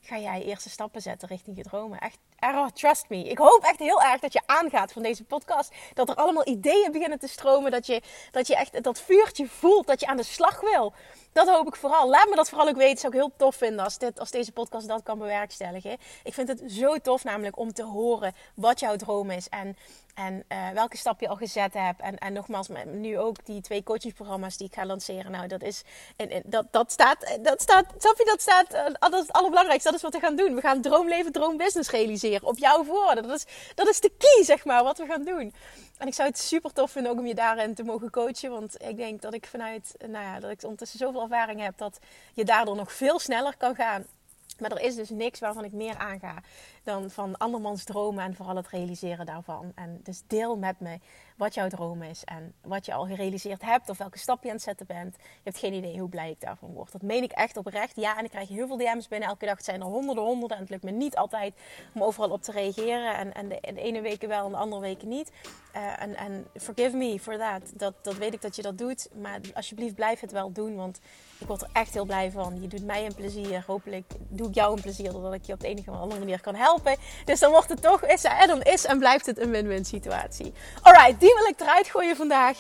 ga 0.02 0.18
jij 0.18 0.44
eerste 0.44 0.70
stappen 0.70 1.02
zetten 1.02 1.28
richting 1.28 1.58
je 1.58 1.64
dromen. 1.64 2.00
Echt, 2.00 2.18
oh, 2.40 2.68
trust 2.68 3.10
me. 3.10 3.30
Ik 3.30 3.38
hoop 3.38 3.64
echt 3.64 3.80
heel 3.80 4.02
erg 4.02 4.20
dat 4.20 4.34
je 4.34 4.42
aangaat 4.46 4.92
van 4.92 5.02
deze 5.02 5.24
podcast. 5.24 5.76
Dat 5.94 6.10
er 6.10 6.16
allemaal 6.16 6.48
ideeën 6.48 6.92
beginnen 6.92 7.20
te 7.20 7.28
stromen. 7.28 7.72
Dat 7.72 7.86
je, 7.86 8.02
dat 8.32 8.48
je 8.48 8.56
echt 8.56 8.84
dat 8.84 9.02
vuurtje 9.02 9.48
voelt. 9.48 9.88
Dat 9.88 10.00
je 10.00 10.08
aan 10.08 10.18
de 10.18 10.24
slag 10.24 10.62
wil. 10.62 10.94
Dat 11.36 11.50
hoop 11.50 11.68
ik 11.68 11.76
vooral. 11.76 12.10
Laat 12.10 12.30
me 12.30 12.36
dat 12.36 12.50
vooral 12.50 12.68
ook 12.68 12.76
weten. 12.76 12.98
Zou 12.98 13.14
ik 13.14 13.20
heel 13.20 13.32
tof 13.38 13.56
vinden 13.56 13.84
als, 13.84 13.98
dit, 13.98 14.20
als 14.20 14.32
deze 14.32 14.52
podcast 14.52 14.88
dat 14.88 15.04
kan 15.04 15.18
bewerkstelligen. 15.18 15.98
Ik 16.24 16.34
vind 16.34 16.48
het 16.48 16.62
zo 16.68 16.98
tof 16.98 17.24
namelijk 17.24 17.58
om 17.58 17.74
te 17.74 17.84
horen 17.84 18.34
wat 18.54 18.80
jouw 18.80 18.96
droom 18.96 19.32
is. 19.32 19.50
En 19.50 19.76
en 20.16 20.44
uh, 20.50 20.70
welke 20.70 20.98
stap 20.98 21.20
je 21.20 21.28
al 21.28 21.36
gezet 21.36 21.74
hebt. 21.74 22.02
En, 22.02 22.18
en 22.18 22.34
nogmaals, 22.34 22.68
nu 22.86 23.20
ook 23.20 23.46
die 23.46 23.62
twee 23.62 23.84
coachingsprogramma's 23.84 24.58
die 24.58 24.68
ik 24.68 24.74
ga 24.74 24.86
lanceren. 24.86 25.32
Nou, 25.32 25.48
dat 25.48 25.64
is. 25.64 25.84
En, 26.16 26.30
en, 26.30 26.42
dat, 26.46 26.68
dat 26.72 26.92
staat. 26.92 27.40
Dat 27.42 27.62
staat. 27.62 27.86
Snap 27.98 28.22
dat 28.26 28.42
staat. 28.42 28.74
Uh, 28.74 28.86
dat 29.00 29.14
is 29.14 29.20
het 29.20 29.32
allerbelangrijkste. 29.32 29.90
Dat 29.90 29.98
is 29.98 30.04
wat 30.04 30.14
we 30.14 30.20
gaan 30.20 30.36
doen. 30.36 30.56
We 30.56 30.62
gaan 30.62 30.82
droomleven, 30.82 31.32
droombusiness 31.32 31.90
realiseren. 31.90 32.48
Op 32.48 32.58
jouw 32.58 32.84
woorden. 32.84 33.28
Dat 33.28 33.38
is, 33.38 33.46
dat 33.76 33.88
is 33.88 34.00
de 34.00 34.12
key, 34.18 34.44
zeg 34.44 34.66
maar, 34.66 34.84
wat 34.84 34.98
we 34.98 35.06
gaan 35.06 35.24
doen. 35.24 35.54
En 35.98 36.08
ik 36.08 36.14
zou 36.14 36.28
het 36.28 36.40
super 36.40 36.74
tof 36.74 36.92
vinden 36.92 37.12
ook 37.12 37.18
om 37.18 37.26
je 37.26 37.36
daarin 37.36 37.76
te 37.76 37.84
mogen 37.84 38.10
coachen. 38.10 38.52
Want 38.52 38.84
ik 38.84 38.98
denk 38.98 39.22
dat 39.22 39.34
ik 39.34 39.46
vanuit. 39.46 39.96
Nou 40.00 40.24
ja, 40.24 40.40
dat 40.40 40.52
ik 40.52 40.64
ondertussen 40.64 41.00
zoveel 41.00 41.22
ervaring 41.22 41.62
heb. 41.62 41.78
Dat 41.78 42.00
je 42.34 42.46
daardoor 42.46 42.76
nog 42.76 42.94
veel 42.94 43.20
sneller 43.20 43.58
kan 43.58 43.76
gaan. 43.76 44.06
Maar 44.60 44.72
er 44.72 44.82
is 44.82 44.96
dus 44.96 45.10
niks 45.10 45.40
waarvan 45.40 45.64
ik 45.64 45.72
meer 45.72 45.98
aanga 45.98 46.42
dan 46.86 47.10
van 47.10 47.38
andermans 47.38 47.84
dromen 47.84 48.24
en 48.24 48.36
vooral 48.36 48.56
het 48.56 48.68
realiseren 48.68 49.26
daarvan. 49.26 49.72
En 49.76 50.00
dus 50.04 50.22
deel 50.28 50.58
met 50.58 50.80
me 50.80 51.00
wat 51.38 51.54
jouw 51.54 51.68
droom 51.68 52.02
is 52.02 52.24
en 52.24 52.54
wat 52.62 52.86
je 52.86 52.94
al 52.94 53.06
gerealiseerd 53.06 53.62
hebt 53.62 53.90
of 53.90 53.98
welke 53.98 54.18
stap 54.18 54.44
je 54.44 54.50
aan 54.50 54.56
het 54.56 54.64
zetten 54.64 54.86
bent. 54.86 55.16
Je 55.16 55.40
hebt 55.44 55.58
geen 55.58 55.74
idee 55.74 56.00
hoe 56.00 56.10
blij 56.10 56.30
ik 56.30 56.42
daarvan 56.42 56.74
word. 56.74 56.92
Dat 56.92 57.02
meen 57.02 57.24
ik 57.24 57.32
echt 57.32 57.58
oprecht. 57.58 57.96
Ja, 57.96 58.18
en 58.18 58.24
ik 58.24 58.30
krijg 58.30 58.48
heel 58.48 58.68
veel 58.68 58.78
DM's 58.78 59.08
binnen 59.08 59.30
elke 59.30 59.46
dag. 59.46 59.62
Zijn 59.62 59.82
er 59.82 59.88
honderden, 59.88 60.24
honderden 60.24 60.58
en 60.58 60.64
het 60.64 60.72
lukt 60.72 60.84
me 60.84 60.92
niet 60.92 61.16
altijd 61.16 61.54
om 61.94 62.04
overal 62.04 62.30
op 62.30 62.42
te 62.42 62.52
reageren. 62.52 63.16
En, 63.16 63.34
en 63.34 63.50
de, 63.50 63.58
de 63.62 63.82
ene 63.82 64.02
weken 64.02 64.30
wel 64.30 64.46
en 64.46 64.52
de 64.52 64.58
andere 64.58 64.82
weken 64.82 65.08
niet. 65.08 65.32
Uh, 65.76 66.02
en, 66.02 66.16
en 66.16 66.48
forgive 66.54 66.98
me 66.98 67.20
for 67.20 67.38
that. 67.38 67.74
dat. 67.76 67.94
Dat 68.02 68.18
weet 68.18 68.34
ik 68.34 68.42
dat 68.42 68.56
je 68.56 68.62
dat 68.62 68.78
doet. 68.78 69.10
Maar 69.22 69.40
alsjeblieft 69.54 69.96
blijf 69.96 70.20
het 70.20 70.32
wel 70.32 70.52
doen, 70.52 70.76
want 70.76 71.00
ik 71.40 71.48
word 71.48 71.62
er 71.62 71.70
echt 71.74 71.94
heel 71.94 72.06
blij 72.06 72.32
van. 72.32 72.62
Je 72.62 72.68
doet 72.68 72.86
mij 72.86 73.06
een 73.06 73.16
plezier. 73.16 73.64
Hopelijk 73.68 74.14
doe 74.28 74.48
ik 74.48 74.54
jou 74.54 74.76
een 74.76 74.82
plezier 74.82 75.12
doordat 75.12 75.34
ik 75.34 75.46
je 75.46 75.54
op 75.54 75.60
de 75.60 75.70
een 75.70 75.80
of 75.80 75.88
andere 75.88 76.20
manier 76.20 76.42
kan 76.42 76.56
helpen. 76.56 76.75
Dus 77.26 77.40
dan 77.40 77.52
wordt 77.52 77.70
het 77.70 77.82
toch, 77.82 78.04
is, 78.04 78.26
is 78.64 78.86
en 78.86 79.00
blijft 79.00 79.26
het 79.26 79.40
een 79.40 79.50
win-win 79.50 79.86
situatie. 79.86 80.54
Alright, 80.82 81.20
die 81.20 81.34
wil 81.36 81.46
ik 81.46 81.60
eruit 81.60 81.88
gooien 81.88 82.16
vandaag. 82.16 82.58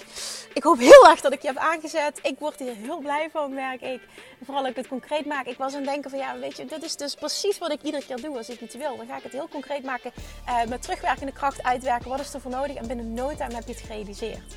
Ik 0.54 0.64
hoop 0.64 0.80
heel 0.80 1.10
erg 1.10 1.22
dat 1.22 1.34
ik 1.34 1.42
je 1.42 1.48
heb 1.48 1.58
aangezet. 1.58 2.20
Ik 2.22 2.40
word 2.40 2.60
hier 2.60 2.76
heel 2.76 3.00
blij 3.00 3.30
van, 3.32 3.54
merk 3.54 3.82
ik. 3.82 4.02
Vooral 4.44 4.62
dat 4.62 4.72
ik 4.72 4.78
het 4.78 4.88
concreet 4.88 5.26
maak. 5.26 5.46
Ik 5.46 5.58
was 5.58 5.74
aan 5.74 5.82
het 5.82 5.90
denken 5.90 6.10
van, 6.10 6.20
ja, 6.20 6.40
weet 6.40 6.58
je, 6.58 6.66
dit 6.66 6.84
is 6.84 6.96
dus 6.96 7.16
precies 7.16 7.58
wat 7.58 7.72
ik 7.72 7.82
iedere 7.82 8.06
keer 8.06 8.22
doe 8.22 8.38
als 8.38 8.50
ik 8.50 8.62
iets 8.62 8.76
wil. 8.76 8.98
Dan 8.98 9.08
ga 9.08 9.18
ik 9.18 9.24
het 9.24 9.32
heel 9.32 9.48
concreet 9.48 9.84
maken. 9.84 10.12
Uh, 10.48 10.64
met 10.64 10.82
terugwerkende 10.82 11.32
kracht 11.32 11.64
uitwerken. 11.64 12.10
Wat 12.10 12.20
is 12.20 12.34
er 12.34 12.42
voor 12.42 12.52
nodig? 12.52 12.76
En 12.76 12.88
binnen 12.88 13.14
no 13.14 13.36
time 13.36 13.54
heb 13.54 13.68
je 13.68 13.74
het 13.74 13.82
gerealiseerd. 13.82 14.56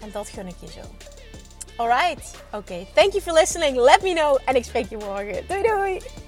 En 0.00 0.10
dat 0.10 0.28
gun 0.28 0.46
ik 0.46 0.56
je 0.60 0.66
zo. 0.66 0.80
Alright, 1.76 2.34
oké. 2.52 2.86
Thank 2.94 3.12
you 3.12 3.22
for 3.22 3.32
listening. 3.32 3.76
Let 3.76 4.02
me 4.02 4.12
know. 4.12 4.38
En 4.44 4.54
ik 4.54 4.64
spreek 4.64 4.90
je 4.90 4.96
morgen. 4.96 5.46
Doei 5.46 5.62
doei. 5.62 6.27